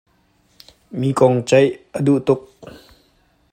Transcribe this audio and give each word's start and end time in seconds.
Mi 0.99 1.09
kong 1.19 1.37
ceih 1.49 1.69
a 1.97 1.99
duh 2.05 2.19
tuk. 2.25 2.41